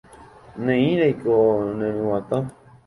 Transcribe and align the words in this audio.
Ne'írãiko 0.63 1.35
neryguatã. 1.77 2.39